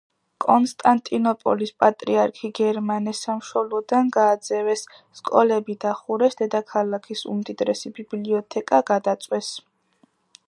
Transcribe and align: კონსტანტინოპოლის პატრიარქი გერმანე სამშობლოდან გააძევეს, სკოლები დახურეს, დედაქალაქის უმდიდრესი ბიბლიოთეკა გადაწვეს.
კონსტანტინოპოლის 0.43 1.71
პატრიარქი 1.83 2.49
გერმანე 2.59 3.13
სამშობლოდან 3.19 4.09
გააძევეს, 4.15 4.83
სკოლები 5.19 5.75
დახურეს, 5.85 6.39
დედაქალაქის 6.41 7.23
უმდიდრესი 7.35 7.93
ბიბლიოთეკა 7.99 8.81
გადაწვეს. 8.89 9.53